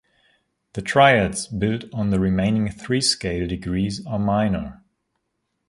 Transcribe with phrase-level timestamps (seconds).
[0.73, 4.83] The triads built on the remaining three scale degrees are minor.